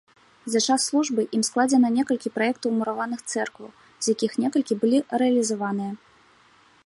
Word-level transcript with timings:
За 0.51 0.59
час 0.67 0.85
службы 0.91 1.25
ім 1.39 1.43
складзена 1.49 1.91
некалькі 1.97 2.31
праектаў 2.37 2.69
мураваных 2.79 3.19
цэркваў, 3.31 3.69
з 4.05 4.17
якіх 4.17 4.31
некалькі 4.45 4.73
былі 4.85 4.97
рэалізаваныя. 5.19 5.93